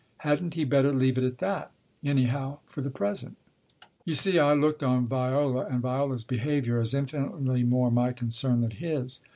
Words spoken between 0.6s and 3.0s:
better leave it at that, anyhow, for the